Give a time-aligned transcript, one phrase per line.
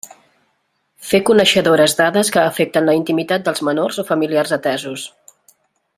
[1.09, 5.09] Fer coneixedores dades que afecten la intimitat dels menors o familiars atesos.